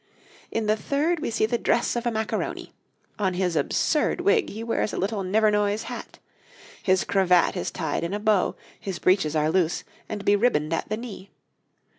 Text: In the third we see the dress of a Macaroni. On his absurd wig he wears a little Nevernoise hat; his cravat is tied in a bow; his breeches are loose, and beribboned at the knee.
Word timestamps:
In 0.49 0.65
the 0.65 0.75
third 0.75 1.19
we 1.19 1.29
see 1.29 1.45
the 1.45 1.59
dress 1.59 1.95
of 1.95 2.07
a 2.07 2.11
Macaroni. 2.11 2.73
On 3.19 3.35
his 3.35 3.55
absurd 3.55 4.19
wig 4.21 4.49
he 4.49 4.63
wears 4.63 4.93
a 4.93 4.97
little 4.97 5.23
Nevernoise 5.23 5.83
hat; 5.83 6.17
his 6.81 7.03
cravat 7.03 7.55
is 7.55 7.69
tied 7.69 8.03
in 8.03 8.11
a 8.11 8.19
bow; 8.19 8.55
his 8.79 8.97
breeches 8.97 9.35
are 9.35 9.51
loose, 9.51 9.83
and 10.09 10.25
beribboned 10.25 10.73
at 10.73 10.89
the 10.89 10.97
knee. 10.97 11.29